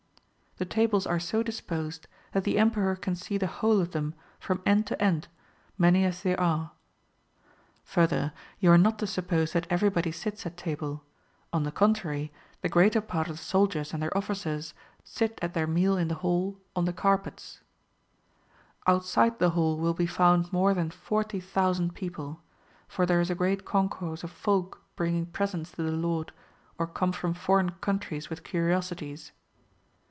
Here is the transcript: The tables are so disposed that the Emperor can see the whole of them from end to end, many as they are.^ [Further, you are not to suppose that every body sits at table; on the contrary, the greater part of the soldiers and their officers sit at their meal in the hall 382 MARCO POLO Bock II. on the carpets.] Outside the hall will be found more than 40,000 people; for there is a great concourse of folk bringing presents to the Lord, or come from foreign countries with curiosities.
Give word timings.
The 0.57 0.65
tables 0.65 1.07
are 1.07 1.19
so 1.19 1.41
disposed 1.41 2.05
that 2.33 2.43
the 2.43 2.59
Emperor 2.59 2.95
can 2.95 3.15
see 3.15 3.35
the 3.39 3.47
whole 3.47 3.79
of 3.81 3.93
them 3.93 4.13
from 4.39 4.61
end 4.63 4.85
to 4.87 5.01
end, 5.01 5.27
many 5.75 6.05
as 6.05 6.21
they 6.21 6.35
are.^ 6.35 6.69
[Further, 7.85 8.31
you 8.59 8.69
are 8.71 8.77
not 8.77 8.99
to 8.99 9.07
suppose 9.07 9.53
that 9.53 9.65
every 9.71 9.89
body 9.89 10.11
sits 10.11 10.45
at 10.45 10.57
table; 10.57 11.01
on 11.51 11.63
the 11.63 11.71
contrary, 11.71 12.31
the 12.61 12.69
greater 12.69 13.01
part 13.01 13.27
of 13.27 13.37
the 13.37 13.41
soldiers 13.43 13.91
and 13.91 14.03
their 14.03 14.15
officers 14.15 14.75
sit 15.03 15.39
at 15.41 15.55
their 15.55 15.65
meal 15.65 15.97
in 15.97 16.09
the 16.09 16.15
hall 16.21 16.59
382 16.75 16.77
MARCO 16.77 17.01
POLO 17.01 17.17
Bock 17.17 17.25
II. 17.25 17.27
on 17.27 17.29
the 17.31 17.37
carpets.] 17.41 17.61
Outside 18.85 19.39
the 19.39 19.49
hall 19.55 19.77
will 19.79 19.95
be 19.95 20.05
found 20.05 20.53
more 20.53 20.75
than 20.75 20.91
40,000 20.91 21.95
people; 21.95 22.39
for 22.87 23.07
there 23.07 23.21
is 23.21 23.31
a 23.31 23.35
great 23.35 23.65
concourse 23.65 24.23
of 24.23 24.29
folk 24.29 24.83
bringing 24.95 25.25
presents 25.25 25.71
to 25.71 25.81
the 25.81 25.91
Lord, 25.91 26.31
or 26.77 26.85
come 26.85 27.13
from 27.13 27.33
foreign 27.33 27.71
countries 27.79 28.29
with 28.29 28.43
curiosities. 28.43 29.31